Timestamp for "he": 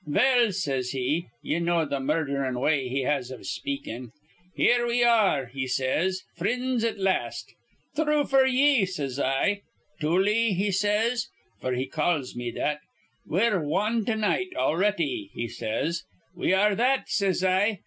0.93-1.27, 2.87-3.03, 5.45-5.67, 10.55-10.71, 11.77-11.85, 15.33-15.47